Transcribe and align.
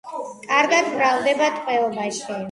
კარგად 0.45 0.87
მრავლდება 0.93 1.49
ტყვეობაში. 1.59 2.39